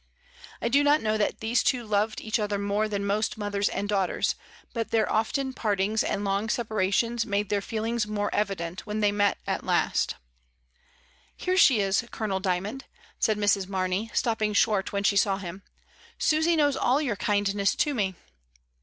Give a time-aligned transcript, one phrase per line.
[0.63, 3.87] I do not know that these two loved each other more than most mothers and
[3.87, 4.33] daughters,
[4.73, 9.11] but their often partings and long separations made their feelings more evi dent when they
[9.11, 10.15] met at last
[11.37, 12.85] "Here she is, Colonel Dymond,"
[13.19, 13.67] said Mrs.
[13.67, 15.61] Mamey, stopping short when she saw him.
[16.17, 18.15] "Susy knows all your kindness to me."